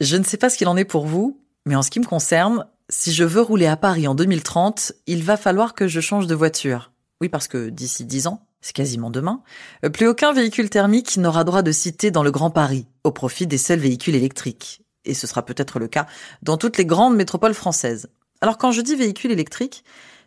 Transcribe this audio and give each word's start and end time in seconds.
Je 0.00 0.16
ne 0.16 0.24
sais 0.24 0.36
pas 0.36 0.50
ce 0.50 0.58
qu'il 0.58 0.68
en 0.68 0.76
est 0.76 0.84
pour 0.84 1.06
vous, 1.06 1.40
mais 1.64 1.74
en 1.74 1.82
ce 1.82 1.90
qui 1.90 2.00
me 2.00 2.06
concerne, 2.06 2.66
si 2.88 3.12
je 3.12 3.24
veux 3.24 3.40
rouler 3.40 3.66
à 3.66 3.76
Paris 3.76 4.06
en 4.06 4.14
2030, 4.14 4.92
il 5.06 5.22
va 5.22 5.36
falloir 5.36 5.74
que 5.74 5.88
je 5.88 6.00
change 6.00 6.26
de 6.26 6.34
voiture. 6.34 6.92
Oui, 7.20 7.28
parce 7.28 7.48
que 7.48 7.70
d'ici 7.70 8.04
10 8.04 8.26
ans, 8.26 8.46
c'est 8.60 8.74
quasiment 8.74 9.10
demain, 9.10 9.42
euh, 9.84 9.90
plus 9.90 10.06
aucun 10.06 10.32
véhicule 10.32 10.68
thermique 10.68 11.16
n'aura 11.16 11.44
droit 11.44 11.62
de 11.62 11.72
citer 11.72 12.10
dans 12.10 12.22
le 12.22 12.30
Grand 12.30 12.50
Paris, 12.50 12.86
au 13.04 13.10
profit 13.10 13.46
des 13.46 13.58
seuls 13.58 13.78
véhicules 13.78 14.14
électriques. 14.14 14.82
Et 15.04 15.14
ce 15.14 15.26
sera 15.26 15.44
peut-être 15.44 15.78
le 15.78 15.88
cas 15.88 16.06
dans 16.42 16.56
toutes 16.56 16.76
les 16.76 16.84
grandes 16.84 17.16
métropoles 17.16 17.54
françaises. 17.54 18.08
Alors 18.40 18.58
quand 18.58 18.72
je 18.72 18.82
dis 18.82 18.96
véhicule 18.96 19.30
électrique, 19.30 19.82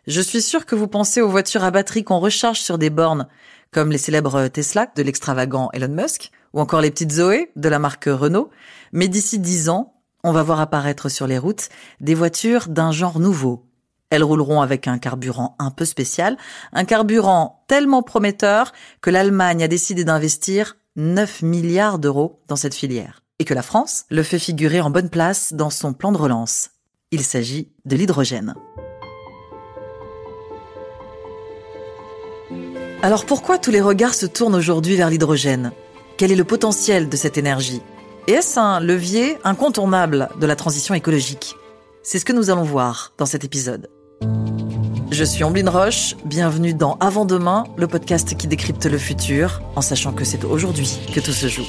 je 0.06 0.20
suis 0.20 0.42
sûr 0.42 0.66
que 0.66 0.74
vous 0.74 0.88
pensez 0.88 1.20
aux 1.20 1.28
voitures 1.28 1.64
à 1.64 1.70
batterie 1.70 2.02
qu'on 2.02 2.18
recharge 2.18 2.60
sur 2.60 2.78
des 2.78 2.90
bornes, 2.90 3.28
comme 3.70 3.92
les 3.92 3.98
célèbres 3.98 4.48
Tesla 4.48 4.90
de 4.96 5.02
l'extravagant 5.02 5.70
Elon 5.72 5.94
Musk, 5.94 6.32
ou 6.52 6.60
encore 6.60 6.80
les 6.80 6.90
petites 6.90 7.12
Zoé 7.12 7.50
de 7.56 7.68
la 7.68 7.78
marque 7.78 8.06
Renault. 8.06 8.50
Mais 8.92 9.08
d'ici 9.08 9.38
10 9.38 9.68
ans, 9.68 9.94
on 10.24 10.32
va 10.32 10.42
voir 10.42 10.60
apparaître 10.60 11.08
sur 11.08 11.26
les 11.26 11.38
routes 11.38 11.68
des 12.00 12.14
voitures 12.14 12.68
d'un 12.68 12.92
genre 12.92 13.20
nouveau. 13.20 13.66
Elles 14.10 14.24
rouleront 14.24 14.60
avec 14.60 14.88
un 14.88 14.98
carburant 14.98 15.54
un 15.58 15.70
peu 15.70 15.84
spécial, 15.84 16.36
un 16.72 16.84
carburant 16.84 17.64
tellement 17.68 18.02
prometteur 18.02 18.72
que 19.00 19.10
l'Allemagne 19.10 19.62
a 19.62 19.68
décidé 19.68 20.04
d'investir 20.04 20.76
9 20.96 21.42
milliards 21.42 21.98
d'euros 21.98 22.40
dans 22.48 22.56
cette 22.56 22.74
filière 22.74 23.22
et 23.38 23.44
que 23.44 23.54
la 23.54 23.62
France 23.62 24.04
le 24.10 24.22
fait 24.22 24.38
figurer 24.38 24.80
en 24.80 24.90
bonne 24.90 25.10
place 25.10 25.52
dans 25.52 25.70
son 25.70 25.92
plan 25.92 26.12
de 26.12 26.18
relance. 26.18 26.70
Il 27.12 27.22
s'agit 27.22 27.72
de 27.84 27.96
l'hydrogène. 27.96 28.54
Alors 33.02 33.24
pourquoi 33.24 33.58
tous 33.58 33.70
les 33.70 33.80
regards 33.80 34.14
se 34.14 34.26
tournent 34.26 34.54
aujourd'hui 34.54 34.96
vers 34.96 35.08
l'hydrogène? 35.08 35.72
Quel 36.20 36.32
est 36.32 36.36
le 36.36 36.44
potentiel 36.44 37.08
de 37.08 37.16
cette 37.16 37.38
énergie 37.38 37.80
Et 38.28 38.32
est-ce 38.32 38.60
un 38.60 38.78
levier 38.78 39.38
incontournable 39.42 40.28
de 40.38 40.46
la 40.46 40.54
transition 40.54 40.92
écologique 40.92 41.56
C'est 42.02 42.18
ce 42.18 42.26
que 42.26 42.34
nous 42.34 42.50
allons 42.50 42.62
voir 42.62 43.14
dans 43.16 43.24
cet 43.24 43.42
épisode. 43.42 43.88
Je 45.10 45.24
suis 45.24 45.44
Ambline 45.44 45.70
Roche, 45.70 46.16
bienvenue 46.26 46.74
dans 46.74 46.98
Avant 47.00 47.24
demain, 47.24 47.64
le 47.78 47.86
podcast 47.86 48.36
qui 48.36 48.48
décrypte 48.48 48.84
le 48.84 48.98
futur, 48.98 49.62
en 49.76 49.80
sachant 49.80 50.12
que 50.12 50.26
c'est 50.26 50.44
aujourd'hui 50.44 51.00
que 51.14 51.20
tout 51.20 51.32
se 51.32 51.48
joue. 51.48 51.64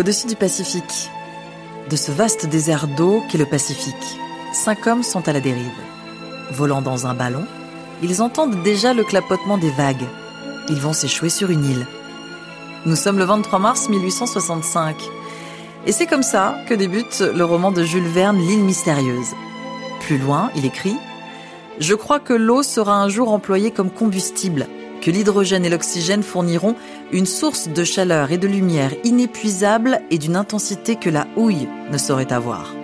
Au-dessus 0.00 0.28
du 0.28 0.34
Pacifique, 0.34 1.10
de 1.90 1.94
ce 1.94 2.10
vaste 2.10 2.46
désert 2.46 2.88
d'eau 2.88 3.22
qu'est 3.28 3.36
le 3.36 3.44
Pacifique, 3.44 4.18
cinq 4.54 4.86
hommes 4.86 5.02
sont 5.02 5.28
à 5.28 5.34
la 5.34 5.40
dérive. 5.40 5.78
Volant 6.52 6.80
dans 6.80 7.06
un 7.06 7.12
ballon, 7.12 7.44
ils 8.02 8.22
entendent 8.22 8.62
déjà 8.62 8.94
le 8.94 9.04
clapotement 9.04 9.58
des 9.58 9.68
vagues. 9.68 10.06
Ils 10.70 10.80
vont 10.80 10.94
s'échouer 10.94 11.28
sur 11.28 11.50
une 11.50 11.66
île. 11.66 11.86
Nous 12.86 12.96
sommes 12.96 13.18
le 13.18 13.24
23 13.24 13.58
mars 13.58 13.90
1865. 13.90 14.96
Et 15.84 15.92
c'est 15.92 16.06
comme 16.06 16.22
ça 16.22 16.54
que 16.66 16.72
débute 16.72 17.20
le 17.20 17.44
roman 17.44 17.70
de 17.70 17.84
Jules 17.84 18.08
Verne, 18.08 18.38
L'île 18.38 18.64
mystérieuse. 18.64 19.34
Plus 20.00 20.16
loin, 20.16 20.50
il 20.56 20.64
écrit⁇ 20.64 20.94
Je 21.78 21.94
crois 21.94 22.20
que 22.20 22.32
l'eau 22.32 22.62
sera 22.62 23.02
un 23.02 23.10
jour 23.10 23.30
employée 23.30 23.70
comme 23.70 23.90
combustible 23.90 24.66
que 25.00 25.10
l'hydrogène 25.10 25.64
et 25.64 25.70
l'oxygène 25.70 26.22
fourniront 26.22 26.76
une 27.12 27.26
source 27.26 27.68
de 27.68 27.84
chaleur 27.84 28.30
et 28.30 28.38
de 28.38 28.46
lumière 28.46 28.92
inépuisable 29.04 30.00
et 30.10 30.18
d'une 30.18 30.36
intensité 30.36 30.96
que 30.96 31.10
la 31.10 31.26
houille 31.36 31.68
ne 31.90 31.98
saurait 31.98 32.32
avoir. 32.32 32.74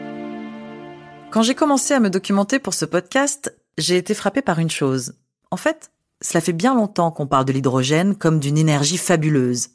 Quand 1.31 1.43
j'ai 1.43 1.55
commencé 1.55 1.93
à 1.93 2.01
me 2.01 2.11
documenter 2.11 2.59
pour 2.59 2.75
ce 2.75 2.85
podcast, 2.85 3.55
j'ai 3.79 3.97
été 3.97 4.15
frappé 4.15 4.43
par 4.43 4.59
une 4.59 4.71
chose. 4.71 5.15
En 5.51 5.57
fait, 5.57 5.91
cela 6.23 6.41
fait 6.41 6.53
bien 6.53 6.75
longtemps 6.75 7.11
qu'on 7.11 7.27
parle 7.27 7.45
de 7.45 7.53
l'hydrogène 7.53 8.15
comme 8.15 8.41
d'une 8.41 8.59
énergie 8.59 8.97
fabuleuse. 8.97 9.69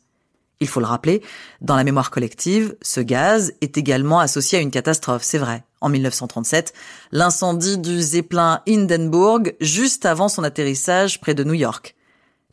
Il 0.59 0.67
faut 0.67 0.79
le 0.79 0.85
rappeler, 0.85 1.23
dans 1.59 1.75
la 1.75 1.83
mémoire 1.83 2.11
collective, 2.11 2.75
ce 2.81 3.01
gaz 3.01 3.53
est 3.61 3.77
également 3.77 4.19
associé 4.19 4.59
à 4.59 4.61
une 4.61 4.69
catastrophe, 4.69 5.23
c'est 5.23 5.39
vrai. 5.39 5.63
En 5.81 5.89
1937, 5.89 6.73
l'incendie 7.11 7.79
du 7.79 7.99
Zeppelin 7.99 8.61
Hindenburg, 8.67 9.55
juste 9.59 10.05
avant 10.05 10.29
son 10.29 10.43
atterrissage 10.43 11.19
près 11.19 11.33
de 11.33 11.43
New 11.43 11.55
York. 11.55 11.95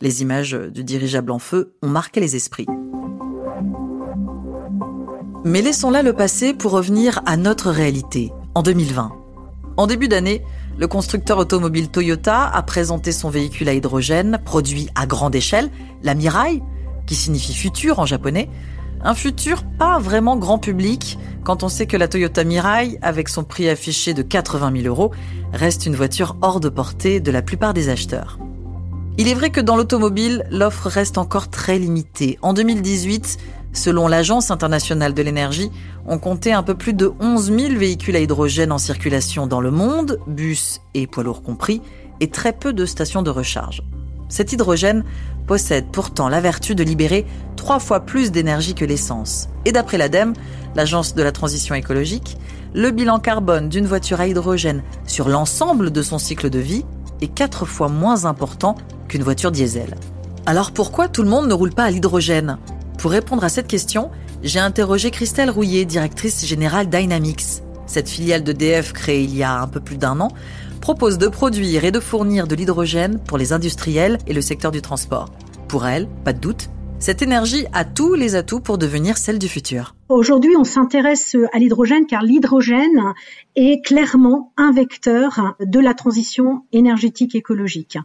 Les 0.01 0.21
images 0.21 0.53
du 0.53 0.83
dirigeable 0.83 1.31
en 1.31 1.39
feu 1.39 1.73
ont 1.81 1.89
marqué 1.89 2.21
les 2.21 2.35
esprits. 2.37 2.67
Mais 5.43 5.61
laissons 5.61 5.89
là 5.89 6.03
le 6.03 6.13
passé 6.13 6.53
pour 6.53 6.71
revenir 6.71 7.21
à 7.25 7.35
notre 7.35 7.69
réalité, 7.69 8.31
en 8.55 8.61
2020. 8.61 9.11
En 9.75 9.87
début 9.87 10.07
d'année, 10.07 10.41
le 10.77 10.87
constructeur 10.87 11.37
automobile 11.37 11.89
Toyota 11.89 12.47
a 12.47 12.61
présenté 12.63 13.11
son 13.11 13.29
véhicule 13.29 13.67
à 13.67 13.73
hydrogène, 13.73 14.39
produit 14.45 14.89
à 14.95 15.05
grande 15.05 15.35
échelle, 15.35 15.69
la 16.03 16.15
Mirai, 16.15 16.61
qui 17.05 17.15
signifie 17.15 17.53
futur 17.53 17.99
en 17.99 18.05
japonais, 18.05 18.49
un 19.01 19.13
futur 19.13 19.63
pas 19.63 19.99
vraiment 19.99 20.37
grand 20.37 20.59
public 20.59 21.17
quand 21.43 21.63
on 21.63 21.69
sait 21.69 21.87
que 21.87 21.97
la 21.97 22.07
Toyota 22.07 22.43
Mirai, 22.45 22.97
avec 23.01 23.27
son 23.27 23.43
prix 23.43 23.67
affiché 23.69 24.13
de 24.13 24.21
80 24.21 24.81
000 24.81 24.87
euros, 24.87 25.11
reste 25.51 25.85
une 25.85 25.95
voiture 25.95 26.37
hors 26.41 26.59
de 26.59 26.69
portée 26.69 27.19
de 27.19 27.31
la 27.31 27.41
plupart 27.41 27.73
des 27.73 27.89
acheteurs. 27.89 28.39
Il 29.19 29.27
est 29.27 29.33
vrai 29.33 29.49
que 29.49 29.59
dans 29.59 29.75
l'automobile, 29.75 30.45
l'offre 30.49 30.87
reste 30.87 31.17
encore 31.17 31.49
très 31.49 31.77
limitée. 31.77 32.39
En 32.41 32.53
2018, 32.53 33.37
selon 33.73 34.07
l'Agence 34.07 34.49
internationale 34.49 35.13
de 35.13 35.21
l'énergie, 35.21 35.69
on 36.07 36.19
comptait 36.19 36.53
un 36.53 36.63
peu 36.63 36.73
plus 36.73 36.93
de 36.93 37.11
11 37.19 37.51
000 37.51 37.73
véhicules 37.75 38.15
à 38.15 38.21
hydrogène 38.21 38.71
en 38.71 38.77
circulation 38.77 39.45
dans 39.45 39.59
le 39.59 39.71
monde, 39.71 40.19
bus 40.25 40.79
et 40.93 41.05
poids 41.05 41.23
lourds 41.23 41.43
compris, 41.43 41.81
et 42.21 42.29
très 42.29 42.53
peu 42.53 42.71
de 42.71 42.85
stations 42.85 43.21
de 43.21 43.29
recharge. 43.29 43.83
Cet 44.29 44.53
hydrogène 44.53 45.03
possède 45.47 45.87
pourtant 45.91 46.29
la 46.29 46.39
vertu 46.39 46.73
de 46.73 46.83
libérer 46.85 47.25
trois 47.57 47.79
fois 47.79 47.99
plus 47.99 48.31
d'énergie 48.31 48.73
que 48.73 48.85
l'essence. 48.85 49.49
Et 49.65 49.73
d'après 49.73 49.97
l'ADEME, 49.97 50.31
l'Agence 50.75 51.13
de 51.13 51.23
la 51.23 51.33
transition 51.33 51.75
écologique, 51.75 52.37
le 52.73 52.91
bilan 52.91 53.19
carbone 53.19 53.67
d'une 53.67 53.85
voiture 53.85 54.21
à 54.21 54.27
hydrogène 54.27 54.81
sur 55.05 55.27
l'ensemble 55.27 55.91
de 55.91 56.01
son 56.03 56.19
cycle 56.19 56.49
de 56.49 56.59
vie 56.59 56.85
est 57.21 57.27
quatre 57.27 57.65
fois 57.65 57.89
moins 57.89 58.25
important 58.25 58.75
qu'une 59.07 59.23
voiture 59.23 59.51
diesel. 59.51 59.95
Alors 60.45 60.71
pourquoi 60.71 61.07
tout 61.07 61.23
le 61.23 61.29
monde 61.29 61.47
ne 61.47 61.53
roule 61.53 61.73
pas 61.73 61.83
à 61.83 61.91
l'hydrogène? 61.91 62.57
Pour 62.97 63.11
répondre 63.11 63.43
à 63.43 63.49
cette 63.49 63.67
question, 63.67 64.09
j'ai 64.43 64.59
interrogé 64.59 65.11
Christelle 65.11 65.49
Rouillet, 65.49 65.85
directrice 65.85 66.45
générale 66.45 66.89
Dynamics. 66.89 67.61
Cette 67.85 68.09
filiale 68.09 68.43
de 68.43 68.53
DF 68.53 68.93
créée 68.93 69.23
il 69.23 69.35
y 69.35 69.43
a 69.43 69.61
un 69.61 69.67
peu 69.67 69.79
plus 69.79 69.97
d'un 69.97 70.19
an 70.19 70.29
propose 70.79 71.17
de 71.17 71.27
produire 71.27 71.83
et 71.83 71.91
de 71.91 71.99
fournir 71.99 72.47
de 72.47 72.55
l'hydrogène 72.55 73.19
pour 73.19 73.37
les 73.37 73.51
industriels 73.53 74.17
et 74.27 74.33
le 74.33 74.41
secteur 74.41 74.71
du 74.71 74.81
transport. 74.81 75.29
Pour 75.67 75.85
elle, 75.85 76.07
pas 76.23 76.33
de 76.33 76.39
doute, 76.39 76.69
cette 76.99 77.21
énergie 77.21 77.65
a 77.73 77.85
tous 77.85 78.13
les 78.13 78.35
atouts 78.35 78.59
pour 78.59 78.77
devenir 78.77 79.17
celle 79.17 79.39
du 79.39 79.47
futur. 79.47 79.95
Aujourd'hui, 80.09 80.55
on 80.57 80.63
s'intéresse 80.63 81.35
à 81.53 81.59
l'hydrogène 81.59 82.05
car 82.05 82.21
l'hydrogène 82.21 83.13
est 83.55 83.83
clairement 83.83 84.51
un 84.57 84.71
vecteur 84.71 85.55
de 85.59 85.79
la 85.79 85.93
transition 85.93 86.63
énergétique 86.73 87.35
écologique. 87.35 87.97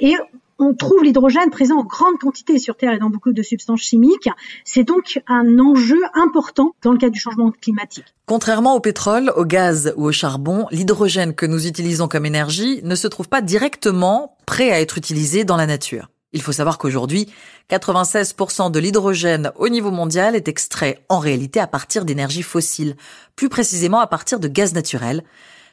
Et 0.00 0.14
on 0.58 0.74
trouve 0.74 1.02
l'hydrogène 1.02 1.50
présent 1.50 1.78
en 1.78 1.84
grande 1.84 2.18
quantité 2.18 2.58
sur 2.58 2.76
Terre 2.76 2.92
et 2.92 2.98
dans 2.98 3.10
beaucoup 3.10 3.32
de 3.32 3.42
substances 3.42 3.80
chimiques. 3.80 4.28
C'est 4.64 4.84
donc 4.84 5.20
un 5.26 5.58
enjeu 5.58 6.00
important 6.14 6.74
dans 6.82 6.92
le 6.92 6.98
cadre 6.98 7.12
du 7.12 7.20
changement 7.20 7.50
climatique. 7.50 8.04
Contrairement 8.26 8.74
au 8.74 8.80
pétrole, 8.80 9.32
au 9.36 9.44
gaz 9.44 9.92
ou 9.96 10.04
au 10.06 10.12
charbon, 10.12 10.66
l'hydrogène 10.70 11.34
que 11.34 11.46
nous 11.46 11.66
utilisons 11.66 12.08
comme 12.08 12.26
énergie 12.26 12.80
ne 12.84 12.94
se 12.94 13.08
trouve 13.08 13.28
pas 13.28 13.40
directement 13.40 14.36
prêt 14.46 14.70
à 14.70 14.80
être 14.80 14.98
utilisé 14.98 15.44
dans 15.44 15.56
la 15.56 15.66
nature. 15.66 16.08
Il 16.32 16.40
faut 16.40 16.52
savoir 16.52 16.78
qu'aujourd'hui, 16.78 17.28
96% 17.70 18.70
de 18.70 18.78
l'hydrogène 18.78 19.52
au 19.56 19.68
niveau 19.68 19.90
mondial 19.90 20.34
est 20.34 20.48
extrait 20.48 21.04
en 21.08 21.18
réalité 21.18 21.60
à 21.60 21.66
partir 21.66 22.04
d'énergies 22.04 22.42
fossiles, 22.42 22.96
plus 23.36 23.48
précisément 23.48 24.00
à 24.00 24.06
partir 24.06 24.40
de 24.40 24.48
gaz 24.48 24.72
naturel, 24.72 25.24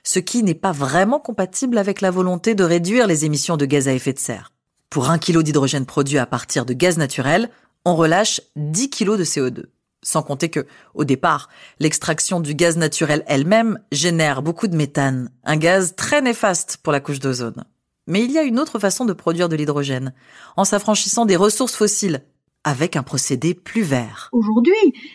ce 0.03 0.19
qui 0.19 0.44
n'est 0.44 0.53
pas 0.53 0.71
vraiment 0.71 1.19
compatible 1.19 1.77
avec 1.77 2.01
la 2.01 2.11
volonté 2.11 2.56
de 2.56 2.63
réduire 2.63 3.07
les 3.07 3.25
émissions 3.25 3.57
de 3.57 3.65
gaz 3.65 3.88
à 3.88 3.94
effet 3.94 4.13
de 4.13 4.19
serre. 4.19 4.51
Pour 4.89 5.09
un 5.09 5.17
kilo 5.17 5.44
d'hydrogène 5.44 5.85
produit 5.85 6.17
à 6.17 6.25
partir 6.25 6.65
de 6.65 6.73
gaz 6.73 6.97
naturel, 6.97 7.50
on 7.85 7.95
relâche 7.95 8.41
10 8.55 8.89
kg 8.89 9.17
de 9.17 9.23
CO2. 9.23 9.65
Sans 10.01 10.23
compter 10.23 10.50
que, 10.50 10.65
au 10.94 11.03
départ, 11.03 11.50
l'extraction 11.79 12.39
du 12.39 12.55
gaz 12.55 12.77
naturel 12.77 13.23
elle-même 13.27 13.79
génère 13.91 14.41
beaucoup 14.41 14.67
de 14.67 14.75
méthane, 14.75 15.29
un 15.44 15.57
gaz 15.57 15.95
très 15.95 16.21
néfaste 16.21 16.77
pour 16.83 16.94
la 16.94 17.01
couche 17.01 17.19
d'ozone. 17.19 17.65
Mais 18.09 18.23
il 18.23 18.31
y 18.31 18.39
a 18.39 18.44
une 18.44 18.59
autre 18.59 18.79
façon 18.79 19.06
de 19.06 19.13
produire 19.13 19.50
de 19.50 19.56
l'hydrogène, 19.56 20.13
en 20.57 20.65
s'affranchissant 20.65 21.25
des 21.25 21.35
ressources 21.35 21.75
fossiles, 21.75 22.23
avec 22.63 22.95
un 22.95 23.03
procédé 23.03 23.53
plus 23.53 23.83
vert. 23.83 24.29
Aujourd'hui, 24.33 24.73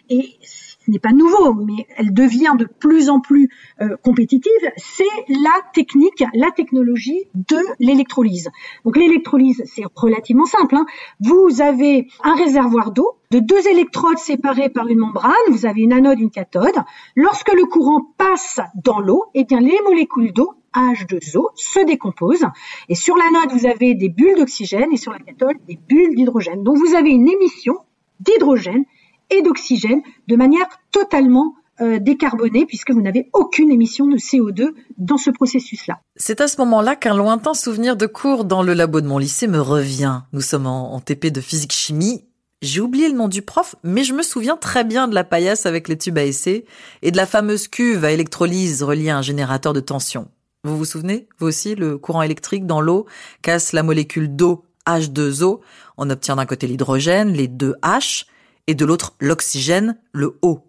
et 0.09 0.39
ce 0.41 0.91
n'est 0.91 1.01
pas 1.01 1.13
nouveau, 1.13 1.55
mais 1.55 1.87
elle 1.97 2.15
devient 2.15 2.53
de 2.57 2.67
plus 2.67 3.11
en 3.11 3.19
plus 3.19 3.51
euh, 3.81 3.97
compétitive, 4.03 4.53
c'est 4.77 5.05
la 5.29 5.61
technique, 5.73 6.23
la 6.35 6.53
technologie 6.53 7.25
de 7.35 7.59
l'électrolyse. 7.81 8.49
Donc 8.85 8.97
l'électrolyse, 8.97 9.63
c'est 9.67 9.85
relativement 9.95 10.47
simple. 10.47 10.77
Hein. 10.77 10.87
Vous 11.21 11.61
avez 11.61 12.07
un 12.23 12.35
réservoir 12.37 12.93
d'eau 12.93 13.19
de 13.33 13.41
deux 13.41 13.67
électrodes 13.67 14.19
séparées 14.19 14.69
par 14.69 14.87
une 14.87 14.99
membrane, 14.99 15.33
vous 15.51 15.67
avez 15.67 15.83
une 15.83 15.93
anode, 15.93 16.21
une 16.21 16.31
cathode. 16.31 16.77
Lorsque 17.17 17.53
le 17.53 17.65
courant 17.65 18.03
passe 18.17 18.61
dans 18.85 19.01
l'eau, 19.01 19.25
eh 19.35 19.45
bien 19.45 19.61
les 19.61 19.81
molécules 19.85 20.33
d'eau 20.33 20.55
H2O 20.75 21.49
se 21.55 21.85
décomposent. 21.85 22.47
Et 22.89 22.95
sur 22.95 23.17
l'anode, 23.17 23.59
vous 23.59 23.67
avez 23.67 23.95
des 23.95 24.09
bulles 24.09 24.37
d'oxygène 24.37 24.93
et 24.93 24.97
sur 24.97 25.13
la 25.13 25.19
cathode, 25.19 25.57
des 25.69 25.79
bulles 25.89 26.15
d'hydrogène. 26.17 26.63
Donc 26.63 26.77
vous 26.79 26.95
avez 26.95 27.11
une 27.11 27.29
émission 27.29 27.79
d'hydrogène 28.21 28.85
et 29.31 29.43
d'oxygène 29.43 30.03
de 30.29 30.37
manière 30.37 30.67
totalement 30.91 31.55
euh, 31.81 31.99
décarbonée 31.99 32.67
puisque 32.67 32.93
vous 32.93 33.03
n'avez 33.03 33.31
aucune 33.33 33.71
émission 33.73 34.07
de 34.07 34.17
CO2 34.17 34.75
dans 34.97 35.19
ce 35.19 35.31
processus-là. 35.31 36.01
C'est 36.17 36.41
à 36.41 36.47
ce 36.47 36.59
moment-là 36.59 36.95
qu'un 36.95 37.17
lointain 37.17 37.55
souvenir 37.55 37.97
de 37.97 38.07
cours 38.07 38.45
dans 38.45 38.63
le 38.63 38.75
labo 38.75 39.01
de 39.01 39.09
mon 39.09 39.19
lycée 39.19 39.49
me 39.49 39.61
revient. 39.61 40.21
Nous 40.33 40.41
sommes 40.41 40.67
en, 40.67 40.95
en 40.95 41.01
TP 41.01 41.33
de 41.33 41.41
physique-chimie. 41.41 42.25
J'ai 42.63 42.81
oublié 42.81 43.09
le 43.09 43.17
nom 43.17 43.29
du 43.29 43.43
prof, 43.43 43.75
mais 43.83 44.05
je 44.05 44.15
me 44.15 44.23
souviens 44.23 44.57
très 44.57 44.85
bien 44.85 45.09
de 45.09 45.15
la 45.15 45.25
paillasse 45.25 45.67
avec 45.67 45.89
les 45.89 45.99
tubes 45.99 46.17
à 46.17 46.25
essai 46.25 46.65
et 47.03 47.11
de 47.11 47.17
la 47.17 47.27
fameuse 47.27 47.69
cuve 47.69 48.05
à 48.05 48.13
électrolyse 48.13 48.83
reliée 48.83 49.11
à 49.11 49.19
un 49.19 49.23
générateur 49.23 49.73
de 49.73 49.81
tension. 49.81 50.29
Vous 50.65 50.79
vous 50.79 50.87
souvenez, 50.87 51.29
vous 51.39 51.47
aussi, 51.47 51.75
le 51.75 51.99
courant 51.99 52.23
électrique 52.23 52.67
dans 52.67 52.81
l'eau 52.81 53.05
casse 53.43 53.75
la 53.75 53.83
molécule 53.83 54.35
d'eau 54.35 54.65
H2O. 54.87 55.61
On 55.99 56.09
obtient 56.09 56.37
d'un 56.37 56.47
côté 56.47 56.67
l'hydrogène, 56.67 57.35
les 57.35 57.49
deux 57.49 57.75
H, 57.83 58.25
et 58.67 58.75
de 58.75 58.87
l'autre 58.87 59.15
l'oxygène, 59.21 59.99
le 60.13 60.39
O. 60.41 60.61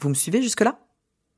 Vous 0.00 0.08
me 0.08 0.14
suivez 0.14 0.40
jusque-là? 0.40 0.78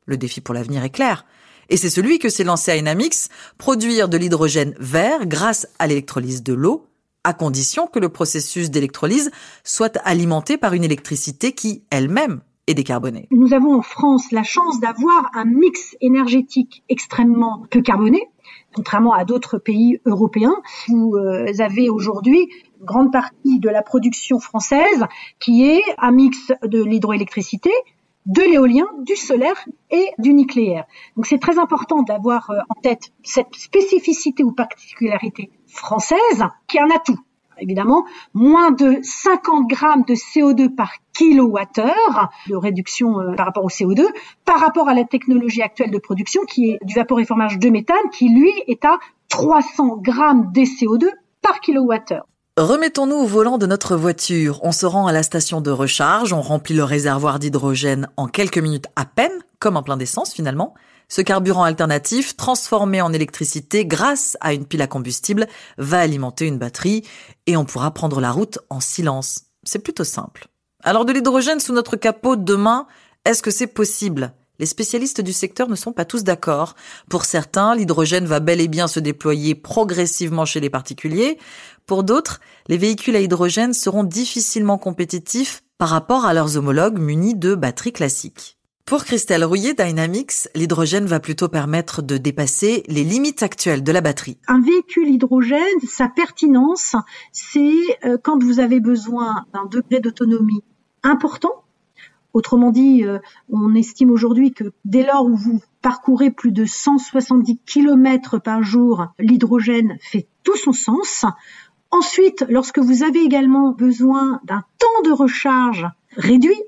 Le 0.06 0.16
défi 0.16 0.40
pour 0.40 0.54
l'avenir 0.54 0.84
est 0.84 0.90
clair. 0.90 1.26
Et 1.70 1.76
c'est 1.76 1.90
celui 1.90 2.20
que 2.20 2.28
s'est 2.28 2.44
lancé 2.44 2.76
Dynamics, 2.76 3.30
produire 3.58 4.08
de 4.08 4.16
l'hydrogène 4.16 4.76
vert 4.78 5.26
grâce 5.26 5.66
à 5.80 5.88
l'électrolyse 5.88 6.44
de 6.44 6.54
l'eau, 6.54 6.86
à 7.24 7.34
condition 7.34 7.88
que 7.88 7.98
le 7.98 8.10
processus 8.10 8.70
d'électrolyse 8.70 9.32
soit 9.64 9.96
alimenté 10.04 10.56
par 10.56 10.74
une 10.74 10.84
électricité 10.84 11.52
qui, 11.52 11.82
elle-même, 11.90 12.42
décarbonée. 12.72 13.28
Nous 13.30 13.52
avons 13.52 13.74
en 13.74 13.82
France 13.82 14.32
la 14.32 14.42
chance 14.42 14.80
d'avoir 14.80 15.30
un 15.34 15.44
mix 15.44 15.96
énergétique 16.00 16.82
extrêmement 16.88 17.66
peu 17.70 17.82
carboné, 17.82 18.22
contrairement 18.74 19.12
à 19.12 19.26
d'autres 19.26 19.58
pays 19.58 20.00
européens. 20.06 20.56
Vous 20.88 21.14
euh, 21.16 21.52
avez 21.58 21.90
aujourd'hui 21.90 22.48
grande 22.80 23.12
partie 23.12 23.58
de 23.58 23.68
la 23.68 23.82
production 23.82 24.40
française 24.40 25.04
qui 25.40 25.64
est 25.64 25.82
un 25.98 26.12
mix 26.12 26.52
de 26.62 26.82
l'hydroélectricité, 26.82 27.70
de 28.26 28.40
l'éolien, 28.40 28.86
du 29.02 29.16
solaire 29.16 29.62
et 29.90 30.06
du 30.18 30.32
nucléaire. 30.32 30.86
Donc 31.16 31.26
c'est 31.26 31.38
très 31.38 31.58
important 31.58 32.02
d'avoir 32.02 32.50
euh, 32.50 32.60
en 32.70 32.80
tête 32.80 33.12
cette 33.22 33.54
spécificité 33.54 34.42
ou 34.42 34.52
particularité 34.52 35.50
française 35.66 36.44
qui 36.66 36.78
est 36.78 36.80
un 36.80 36.90
atout. 36.90 37.18
Évidemment, 37.58 38.04
moins 38.32 38.70
de 38.70 38.98
50 39.02 39.68
grammes 39.68 40.04
de 40.06 40.14
CO2 40.14 40.74
par 40.74 40.92
kilowattheure 41.16 42.30
de 42.48 42.56
réduction 42.56 43.20
euh, 43.20 43.34
par 43.34 43.46
rapport 43.46 43.64
au 43.64 43.68
CO2 43.68 44.04
par 44.44 44.58
rapport 44.60 44.88
à 44.88 44.94
la 44.94 45.04
technologie 45.04 45.62
actuelle 45.62 45.90
de 45.90 45.98
production 45.98 46.42
qui 46.42 46.70
est 46.70 46.78
du 46.84 46.94
vaporéformage 46.94 47.58
de 47.58 47.68
méthane 47.70 47.96
qui 48.12 48.28
lui 48.28 48.50
est 48.66 48.84
à 48.84 48.98
300 49.28 49.98
grammes 49.98 50.50
de 50.52 50.62
CO2 50.62 51.08
par 51.40 51.60
kilowattheure. 51.60 52.26
Remettons-nous 52.56 53.16
au 53.16 53.26
volant 53.26 53.58
de 53.58 53.66
notre 53.66 53.96
voiture. 53.96 54.60
On 54.62 54.70
se 54.70 54.86
rend 54.86 55.08
à 55.08 55.12
la 55.12 55.24
station 55.24 55.60
de 55.60 55.72
recharge, 55.72 56.32
on 56.32 56.40
remplit 56.40 56.76
le 56.76 56.84
réservoir 56.84 57.40
d'hydrogène 57.40 58.08
en 58.16 58.28
quelques 58.28 58.58
minutes 58.58 58.86
à 58.94 59.04
peine, 59.04 59.32
comme 59.58 59.76
un 59.76 59.82
plein 59.82 59.96
d'essence 59.96 60.32
finalement. 60.32 60.74
Ce 61.08 61.20
carburant 61.20 61.64
alternatif, 61.64 62.36
transformé 62.36 63.00
en 63.00 63.12
électricité 63.12 63.86
grâce 63.86 64.36
à 64.40 64.52
une 64.52 64.66
pile 64.66 64.82
à 64.82 64.86
combustible, 64.86 65.46
va 65.78 66.00
alimenter 66.00 66.46
une 66.46 66.58
batterie 66.58 67.02
et 67.46 67.56
on 67.56 67.64
pourra 67.64 67.92
prendre 67.92 68.20
la 68.20 68.32
route 68.32 68.58
en 68.70 68.80
silence. 68.80 69.42
C'est 69.64 69.78
plutôt 69.78 70.04
simple. 70.04 70.48
Alors 70.82 71.04
de 71.04 71.12
l'hydrogène 71.12 71.60
sous 71.60 71.72
notre 71.72 71.96
capot 71.96 72.36
demain, 72.36 72.86
est-ce 73.24 73.42
que 73.42 73.50
c'est 73.50 73.66
possible? 73.66 74.34
Les 74.60 74.66
spécialistes 74.66 75.20
du 75.20 75.32
secteur 75.32 75.68
ne 75.68 75.74
sont 75.74 75.92
pas 75.92 76.04
tous 76.04 76.22
d'accord. 76.22 76.76
Pour 77.10 77.24
certains, 77.24 77.74
l'hydrogène 77.74 78.26
va 78.26 78.38
bel 78.38 78.60
et 78.60 78.68
bien 78.68 78.86
se 78.86 79.00
déployer 79.00 79.54
progressivement 79.54 80.44
chez 80.44 80.60
les 80.60 80.70
particuliers. 80.70 81.38
Pour 81.86 82.04
d'autres, 82.04 82.40
les 82.68 82.78
véhicules 82.78 83.16
à 83.16 83.20
hydrogène 83.20 83.74
seront 83.74 84.04
difficilement 84.04 84.78
compétitifs 84.78 85.64
par 85.76 85.88
rapport 85.88 86.24
à 86.24 86.34
leurs 86.34 86.56
homologues 86.56 86.98
munis 86.98 87.34
de 87.34 87.56
batteries 87.56 87.92
classiques. 87.92 88.58
Pour 88.86 89.04
Christelle 89.04 89.44
Rouillet 89.44 89.72
Dynamics, 89.72 90.48
l'hydrogène 90.54 91.06
va 91.06 91.18
plutôt 91.18 91.48
permettre 91.48 92.02
de 92.02 92.18
dépasser 92.18 92.82
les 92.86 93.02
limites 93.02 93.42
actuelles 93.42 93.82
de 93.82 93.92
la 93.92 94.02
batterie. 94.02 94.36
Un 94.46 94.60
véhicule 94.60 95.08
hydrogène, 95.08 95.80
sa 95.88 96.08
pertinence, 96.08 96.94
c'est 97.32 97.72
euh, 98.04 98.18
quand 98.22 98.42
vous 98.42 98.60
avez 98.60 98.80
besoin 98.80 99.46
d'un 99.54 99.64
degré 99.64 100.00
d'autonomie 100.00 100.62
important 101.02 101.64
Autrement 102.34 102.72
dit, 102.72 103.04
euh, 103.04 103.20
on 103.48 103.76
estime 103.76 104.10
aujourd'hui 104.10 104.52
que 104.52 104.64
dès 104.84 105.06
lors 105.06 105.24
où 105.24 105.36
vous 105.36 105.60
parcourez 105.82 106.32
plus 106.32 106.50
de 106.50 106.64
170 106.64 107.60
km 107.64 108.38
par 108.38 108.62
jour, 108.64 109.06
l'hydrogène 109.20 109.96
fait 110.00 110.26
tout 110.42 110.56
son 110.56 110.72
sens. 110.72 111.24
Ensuite, 111.92 112.44
lorsque 112.48 112.80
vous 112.80 113.04
avez 113.04 113.20
également 113.20 113.70
besoin 113.70 114.40
d'un 114.44 114.64
temps 114.78 115.02
de 115.04 115.12
recharge 115.12 115.86
réduit, 116.16 116.60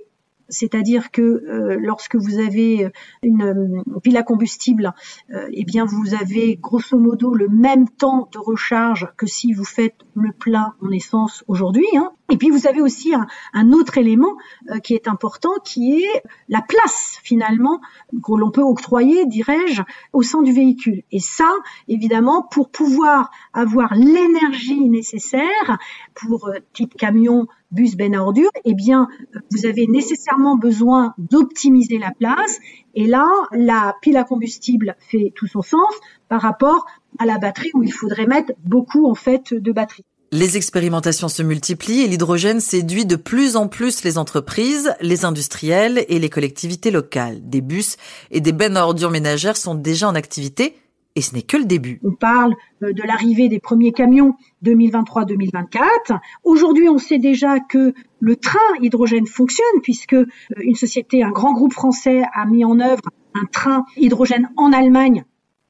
c'est-à-dire 0.48 1.10
que 1.10 1.22
euh, 1.22 1.76
lorsque 1.81 2.16
vous 2.16 2.38
avez 2.38 2.90
une, 3.22 3.43
euh, 3.43 4.00
pile 4.02 4.16
à 4.16 4.22
combustible, 4.22 4.94
euh, 5.32 5.48
eh 5.52 5.64
bien 5.64 5.84
vous 5.84 6.14
avez 6.14 6.56
grosso 6.56 6.98
modo 6.98 7.34
le 7.34 7.48
même 7.48 7.88
temps 7.88 8.28
de 8.32 8.38
recharge 8.38 9.08
que 9.16 9.26
si 9.26 9.52
vous 9.52 9.64
faites 9.64 9.96
le 10.14 10.32
plein 10.32 10.75
en 10.81 10.90
essence 10.90 11.44
aujourd'hui. 11.48 11.87
Hein. 11.96 12.12
Et 12.31 12.37
puis 12.37 12.50
vous 12.50 12.67
avez 12.67 12.81
aussi 12.81 13.14
un, 13.14 13.73
autre 13.73 13.99
élément 13.99 14.37
qui 14.82 14.94
est 14.94 15.08
important, 15.08 15.52
qui 15.64 16.02
est 16.02 16.23
la 16.49 16.61
place 16.61 17.19
finalement 17.23 17.81
que 18.12 18.32
l'on 18.37 18.50
peut 18.50 18.62
octroyer, 18.62 19.26
dirais-je, 19.26 19.82
au 20.12 20.23
sein 20.23 20.43
du 20.43 20.52
véhicule. 20.52 21.02
Et 21.12 21.20
ça, 21.20 21.52
évidemment, 21.88 22.43
pour 22.43 22.70
pouvoir 22.70 23.31
avoir 23.52 23.94
l'énergie 23.94 24.88
nécessaire 24.88 25.78
pour 26.14 26.50
type 26.73 26.94
camion 26.96 27.46
bus 27.70 27.96
ben 27.96 28.17
ordure, 28.17 28.50
eh 28.64 28.75
bien, 28.75 29.08
vous 29.50 29.67
avez 29.67 29.87
nécessairement 29.87 30.56
besoin 30.56 31.14
d'optimiser 31.19 31.99
la 31.99 32.11
place. 32.11 32.58
Et 32.94 33.06
là, 33.06 33.29
la 33.52 33.96
pile 34.02 34.17
à 34.17 34.25
combustible 34.25 34.96
fait 34.99 35.32
tout 35.34 35.46
son 35.46 35.62
sens 35.62 35.94
par 36.29 36.40
rapport 36.40 36.87
à 37.19 37.26
la 37.26 37.38
batterie 37.38 37.70
où 37.75 37.82
il 37.82 37.93
faudrait 37.93 38.26
mettre 38.26 38.52
beaucoup, 38.64 39.06
en 39.06 39.14
fait, 39.14 39.55
de 39.55 39.72
batterie. 39.72 40.05
Les 40.32 40.56
expérimentations 40.56 41.28
se 41.28 41.43
multiplient 41.44 42.02
et 42.02 42.08
l'hydrogène 42.08 42.58
séduit 42.58 43.06
de 43.06 43.14
plus 43.14 43.55
en 43.55 43.69
plus 43.69 44.02
les 44.02 44.19
entreprises, 44.19 44.93
les 45.00 45.25
industriels 45.25 46.05
et 46.08 46.19
les 46.19 46.28
collectivités 46.28 46.90
locales. 46.90 47.39
Des 47.48 47.60
bus 47.60 47.96
et 48.32 48.41
des 48.41 48.51
bennes 48.51 48.77
ordures 48.77 49.12
ménagères 49.12 49.56
sont 49.56 49.77
déjà 49.77 50.08
en 50.08 50.17
activité 50.17 50.74
et 51.15 51.20
ce 51.20 51.32
n'est 51.32 51.43
que 51.43 51.56
le 51.56 51.65
début. 51.65 52.01
On 52.03 52.12
parle 52.12 52.55
euh, 52.82 52.93
de 52.93 53.03
l'arrivée 53.05 53.48
des 53.48 53.60
premiers 53.60 53.93
camions 53.93 54.34
2023-2024. 54.65 56.19
Aujourd'hui, 56.43 56.89
on 56.89 56.98
sait 56.98 57.19
déjà 57.19 57.60
que 57.60 57.94
le 58.19 58.36
train 58.36 58.58
hydrogène 58.82 59.29
fonctionne 59.29 59.81
puisque 59.84 60.15
euh, 60.15 60.27
une 60.58 60.74
société, 60.74 61.22
un 61.22 61.31
grand 61.31 61.53
groupe 61.53 61.72
français 61.72 62.24
a 62.34 62.46
mis 62.46 62.65
en 62.65 62.81
œuvre 62.81 63.03
un 63.34 63.46
train 63.46 63.84
hydrogène 63.96 64.51
en 64.56 64.72
Allemagne 64.72 65.24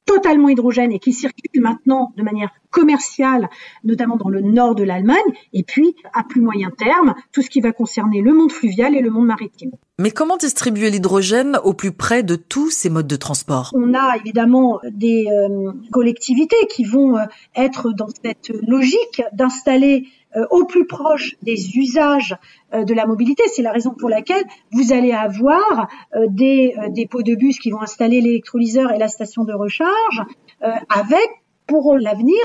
totalement 0.07 0.49
hydrogène 0.49 0.93
et 0.93 0.99
qui 0.99 1.13
circule 1.13 1.61
maintenant 1.61 2.13
de 2.17 2.23
manière 2.23 2.51
commerciale, 2.71 3.49
notamment 3.85 4.17
dans 4.17 4.29
le 4.29 4.41
nord 4.41 4.75
de 4.75 4.85
l'Allemagne, 4.85 5.17
et 5.53 5.63
puis 5.63 5.95
à 6.15 6.23
plus 6.23 6.41
moyen 6.41 6.71
terme, 6.71 7.15
tout 7.33 7.43
ce 7.43 7.51
qui 7.51 7.61
va 7.61 7.73
concerner 7.73 8.21
le 8.21 8.33
monde 8.33 8.53
fluvial 8.53 8.95
et 8.95 9.01
le 9.01 9.11
monde 9.11 9.27
maritime. 9.27 9.71
Mais 9.99 10.11
comment 10.11 10.37
distribuer 10.37 10.91
l'hydrogène 10.91 11.59
au 11.65 11.73
plus 11.73 11.91
près 11.91 12.23
de 12.23 12.37
tous 12.37 12.69
ces 12.69 12.91
modes 12.91 13.07
de 13.07 13.17
transport? 13.17 13.73
On 13.75 13.95
a 13.95 14.17
évidemment 14.19 14.79
des 14.91 15.27
euh, 15.27 15.73
collectivités 15.91 16.67
qui 16.69 16.85
vont 16.85 17.17
euh, 17.17 17.25
être 17.55 17.93
dans 17.93 18.09
cette 18.09 18.53
logique 18.69 19.23
d'installer 19.33 20.05
euh, 20.37 20.45
au 20.51 20.67
plus 20.67 20.87
proche 20.87 21.37
des 21.41 21.79
usages 21.79 22.37
de 22.75 22.93
la 22.93 23.07
mobilité. 23.07 23.43
C'est 23.55 23.63
la 23.63 23.73
raison 23.73 23.95
pour 23.95 24.11
laquelle 24.11 24.43
vous 24.71 24.93
allez 24.93 25.13
avoir 25.13 25.89
des 26.29 26.75
dépôts 26.91 27.23
de 27.23 27.35
bus 27.35 27.59
qui 27.59 27.71
vont 27.71 27.81
installer 27.81 28.21
l'électrolyseur 28.21 28.93
et 28.93 28.99
la 28.99 29.09
station 29.09 29.45
de 29.45 29.55
recharge 29.55 30.23
avec 30.61 31.31
pour 31.67 31.97
l'avenir 31.97 32.39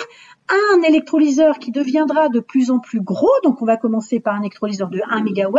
un 0.52 0.82
électrolyseur 0.82 1.60
qui 1.60 1.72
deviendra 1.72 2.30
de 2.30 2.40
plus 2.40 2.72
en 2.72 2.80
plus 2.80 3.02
gros, 3.02 3.32
donc 3.44 3.62
on 3.62 3.66
va 3.66 3.78
commencer 3.78 4.20
par 4.20 4.36
un 4.36 4.42
électrolyseur 4.42 4.90
de 4.90 5.00
1 5.10 5.22
MW, 5.24 5.58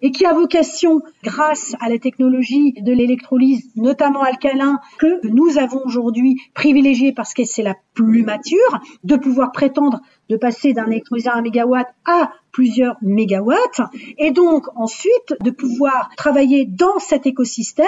et 0.00 0.10
qui 0.10 0.26
a 0.26 0.32
vocation, 0.32 1.00
grâce 1.22 1.74
à 1.80 1.88
la 1.88 1.98
technologie 1.98 2.72
de 2.72 2.92
l'électrolyse, 2.92 3.70
notamment 3.76 4.22
alcalin, 4.22 4.80
que 4.98 5.26
nous 5.28 5.58
avons 5.58 5.80
aujourd'hui 5.84 6.40
privilégié 6.54 7.12
parce 7.12 7.34
que 7.34 7.44
c'est 7.44 7.62
la 7.62 7.76
plus 7.94 8.24
mature, 8.24 8.80
de 9.04 9.16
pouvoir 9.16 9.52
prétendre 9.52 10.00
de 10.28 10.36
passer 10.36 10.72
d'un 10.72 10.86
électrolyseur 10.86 11.34
à 11.34 11.38
1 11.38 11.42
MW 11.42 11.76
à 12.06 12.32
plusieurs 12.52 12.96
mégawatts, 13.02 13.80
et 14.18 14.30
donc 14.30 14.66
ensuite 14.76 15.34
de 15.40 15.50
pouvoir 15.50 16.10
travailler 16.16 16.64
dans 16.64 16.98
cet 16.98 17.26
écosystème 17.26 17.86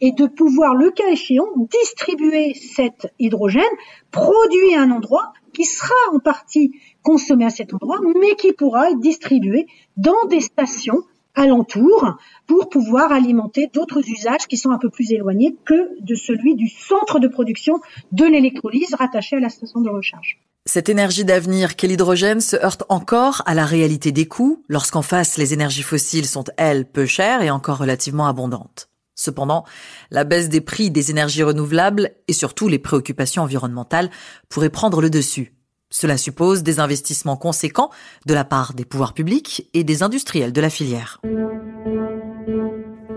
et 0.00 0.12
de 0.12 0.26
pouvoir, 0.26 0.74
le 0.74 0.90
cas 0.90 1.08
échéant, 1.10 1.46
distribuer 1.56 2.54
cet 2.54 3.12
hydrogène 3.18 3.62
produit 4.10 4.74
à 4.74 4.82
un 4.82 4.90
endroit 4.90 5.32
qui 5.52 5.64
sera 5.64 5.94
en 6.12 6.18
partie 6.18 6.72
consommé 7.02 7.44
à 7.44 7.50
cet 7.50 7.74
endroit, 7.74 7.98
mais 8.20 8.34
qui 8.36 8.52
pourra 8.52 8.90
être 8.90 9.00
distribué 9.00 9.66
dans 9.96 10.24
des 10.28 10.40
stations 10.40 11.02
alentours 11.34 12.16
pour 12.46 12.68
pouvoir 12.68 13.12
alimenter 13.12 13.68
d'autres 13.72 14.02
usages 14.08 14.46
qui 14.48 14.56
sont 14.56 14.70
un 14.70 14.78
peu 14.78 14.90
plus 14.90 15.12
éloignés 15.12 15.56
que 15.64 16.00
de 16.00 16.14
celui 16.14 16.54
du 16.56 16.68
centre 16.68 17.20
de 17.20 17.28
production 17.28 17.80
de 18.12 18.24
l'électrolyse 18.24 18.94
rattaché 18.94 19.36
à 19.36 19.40
la 19.40 19.48
station 19.48 19.80
de 19.80 19.90
recharge. 19.90 20.38
Cette 20.66 20.88
énergie 20.88 21.24
d'avenir 21.24 21.74
qu'est 21.74 21.86
l'hydrogène 21.86 22.40
se 22.40 22.56
heurte 22.56 22.84
encore 22.88 23.42
à 23.46 23.54
la 23.54 23.64
réalité 23.64 24.12
des 24.12 24.26
coûts, 24.26 24.62
lorsqu'en 24.68 25.02
face 25.02 25.38
les 25.38 25.54
énergies 25.54 25.82
fossiles 25.82 26.26
sont, 26.26 26.44
elles, 26.58 26.84
peu 26.84 27.06
chères 27.06 27.42
et 27.42 27.50
encore 27.50 27.78
relativement 27.78 28.26
abondantes. 28.26 28.89
Cependant, 29.20 29.64
la 30.10 30.24
baisse 30.24 30.48
des 30.48 30.62
prix 30.62 30.90
des 30.90 31.10
énergies 31.10 31.42
renouvelables 31.42 32.12
et 32.26 32.32
surtout 32.32 32.68
les 32.68 32.78
préoccupations 32.78 33.42
environnementales 33.42 34.08
pourraient 34.48 34.70
prendre 34.70 35.02
le 35.02 35.10
dessus. 35.10 35.52
Cela 35.90 36.16
suppose 36.16 36.62
des 36.62 36.80
investissements 36.80 37.36
conséquents 37.36 37.90
de 38.24 38.32
la 38.32 38.44
part 38.44 38.72
des 38.72 38.86
pouvoirs 38.86 39.12
publics 39.12 39.68
et 39.74 39.84
des 39.84 40.02
industriels 40.02 40.54
de 40.54 40.60
la 40.62 40.70
filière. 40.70 41.20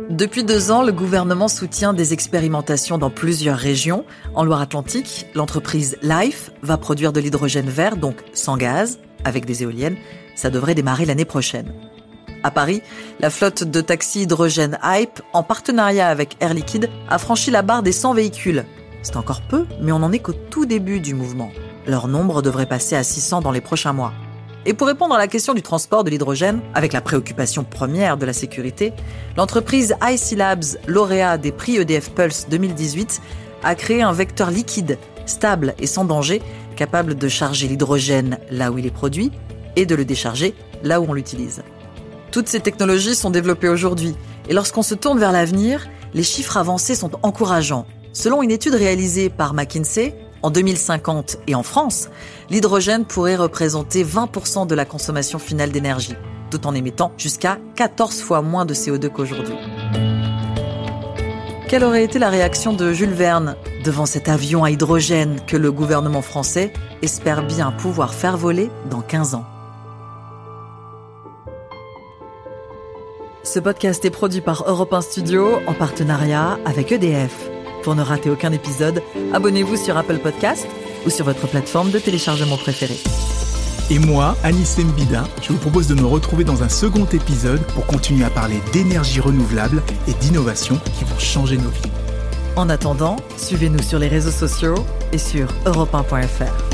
Depuis 0.09 0.43
deux 0.43 0.71
ans, 0.71 0.83
le 0.83 0.91
gouvernement 0.91 1.47
soutient 1.47 1.93
des 1.93 2.11
expérimentations 2.11 2.97
dans 2.97 3.09
plusieurs 3.09 3.57
régions. 3.57 4.03
En 4.35 4.43
Loire-Atlantique, 4.43 5.27
l'entreprise 5.35 5.97
Life 6.01 6.51
va 6.63 6.77
produire 6.77 7.13
de 7.13 7.21
l'hydrogène 7.21 7.69
vert, 7.69 7.95
donc 7.95 8.17
sans 8.33 8.57
gaz, 8.57 8.99
avec 9.23 9.45
des 9.45 9.63
éoliennes. 9.63 9.95
Ça 10.35 10.49
devrait 10.49 10.75
démarrer 10.75 11.05
l'année 11.05 11.23
prochaine. 11.23 11.71
À 12.43 12.51
Paris, 12.51 12.81
la 13.21 13.29
flotte 13.29 13.63
de 13.63 13.79
taxis 13.79 14.23
hydrogène 14.23 14.77
Hype, 14.83 15.21
en 15.31 15.43
partenariat 15.43 16.09
avec 16.09 16.35
Air 16.41 16.53
Liquide, 16.53 16.89
a 17.09 17.17
franchi 17.17 17.51
la 17.51 17.61
barre 17.61 17.83
des 17.83 17.93
100 17.93 18.13
véhicules. 18.13 18.65
C'est 19.01 19.15
encore 19.15 19.41
peu, 19.41 19.65
mais 19.81 19.93
on 19.93 19.99
n'en 19.99 20.11
est 20.11 20.19
qu'au 20.19 20.33
tout 20.33 20.65
début 20.65 20.99
du 20.99 21.13
mouvement. 21.13 21.51
Leur 21.87 22.09
nombre 22.09 22.41
devrait 22.41 22.65
passer 22.65 22.97
à 22.97 23.03
600 23.03 23.41
dans 23.41 23.51
les 23.51 23.61
prochains 23.61 23.93
mois. 23.93 24.13
Et 24.65 24.73
pour 24.73 24.87
répondre 24.87 25.15
à 25.15 25.17
la 25.17 25.27
question 25.27 25.53
du 25.53 25.61
transport 25.61 26.03
de 26.03 26.09
l'hydrogène, 26.09 26.61
avec 26.73 26.93
la 26.93 27.01
préoccupation 27.01 27.63
première 27.63 28.17
de 28.17 28.25
la 28.25 28.33
sécurité, 28.33 28.93
l'entreprise 29.37 29.95
IC 30.01 30.37
Labs, 30.37 30.63
lauréat 30.87 31.37
des 31.37 31.51
prix 31.51 31.77
EDF 31.77 32.11
Pulse 32.11 32.47
2018, 32.49 33.21
a 33.63 33.75
créé 33.75 34.01
un 34.01 34.13
vecteur 34.13 34.51
liquide, 34.51 34.97
stable 35.25 35.75
et 35.79 35.87
sans 35.87 36.05
danger, 36.05 36.41
capable 36.75 37.15
de 37.15 37.27
charger 37.27 37.67
l'hydrogène 37.67 38.37
là 38.51 38.71
où 38.71 38.77
il 38.77 38.85
est 38.85 38.91
produit 38.91 39.31
et 39.75 39.85
de 39.85 39.95
le 39.95 40.05
décharger 40.05 40.53
là 40.83 41.01
où 41.01 41.05
on 41.07 41.13
l'utilise. 41.13 41.61
Toutes 42.33 42.47
ces 42.47 42.61
technologies 42.61 43.13
sont 43.13 43.29
développées 43.29 43.69
aujourd'hui 43.69 44.15
et 44.49 44.55
lorsqu'on 44.55 44.81
se 44.81 44.95
tourne 44.95 45.19
vers 45.19 45.31
l'avenir, 45.31 45.87
les 46.15 46.23
chiffres 46.23 46.57
avancés 46.57 46.95
sont 46.95 47.11
encourageants. 47.21 47.85
Selon 48.11 48.41
une 48.41 48.49
étude 48.49 48.73
réalisée 48.73 49.29
par 49.29 49.53
McKinsey, 49.53 50.15
en 50.41 50.49
2050 50.49 51.37
et 51.45 51.53
en 51.53 51.61
France, 51.61 52.09
l'hydrogène 52.49 53.05
pourrait 53.05 53.35
représenter 53.35 54.03
20% 54.03 54.65
de 54.65 54.73
la 54.73 54.83
consommation 54.83 55.37
finale 55.37 55.71
d'énergie, 55.71 56.15
tout 56.49 56.65
en 56.65 56.73
émettant 56.73 57.11
jusqu'à 57.19 57.59
14 57.75 58.21
fois 58.21 58.41
moins 58.41 58.65
de 58.65 58.73
CO2 58.73 59.09
qu'aujourd'hui. 59.09 59.55
Quelle 61.67 61.83
aurait 61.83 62.03
été 62.03 62.17
la 62.17 62.29
réaction 62.29 62.73
de 62.73 62.93
Jules 62.93 63.13
Verne 63.13 63.55
devant 63.85 64.07
cet 64.07 64.27
avion 64.27 64.63
à 64.63 64.71
hydrogène 64.71 65.39
que 65.45 65.55
le 65.55 65.71
gouvernement 65.71 66.23
français 66.23 66.73
espère 67.03 67.45
bien 67.45 67.71
pouvoir 67.71 68.11
faire 68.11 68.37
voler 68.37 68.71
dans 68.89 69.01
15 69.01 69.35
ans? 69.35 69.45
Ce 73.53 73.59
podcast 73.59 74.03
est 74.03 74.09
produit 74.09 74.41
par 74.41 74.67
Europe 74.67 74.93
1 74.93 75.01
Studio 75.01 75.59
en 75.67 75.75
partenariat 75.75 76.57
avec 76.65 76.91
EDF. 76.91 77.51
Pour 77.83 77.93
ne 77.93 78.01
rater 78.01 78.31
aucun 78.31 78.51
épisode, 78.51 79.03
abonnez-vous 79.31 79.75
sur 79.75 79.95
Apple 79.95 80.17
Podcast 80.17 80.65
ou 81.05 81.11
sur 81.11 81.25
votre 81.25 81.47
plateforme 81.47 81.91
de 81.91 81.99
téléchargement 81.99 82.57
préférée. 82.57 82.97
Et 83.91 83.99
moi, 83.99 84.35
Anis 84.43 84.79
Mbida, 84.79 85.25
je 85.43 85.49
vous 85.53 85.59
propose 85.59 85.87
de 85.87 85.93
nous 85.93 86.09
retrouver 86.09 86.43
dans 86.43 86.63
un 86.63 86.69
second 86.69 87.05
épisode 87.05 87.61
pour 87.75 87.85
continuer 87.85 88.25
à 88.25 88.31
parler 88.31 88.57
d'énergie 88.71 89.19
renouvelable 89.19 89.83
et 90.07 90.13
d'innovation 90.13 90.79
qui 90.97 91.03
vont 91.03 91.19
changer 91.19 91.57
nos 91.57 91.69
vies. 91.69 91.91
En 92.55 92.69
attendant, 92.69 93.17
suivez-nous 93.37 93.83
sur 93.83 93.99
les 93.99 94.07
réseaux 94.07 94.31
sociaux 94.31 94.83
et 95.11 95.19
sur 95.19 95.45
europe1.fr. 95.67 96.72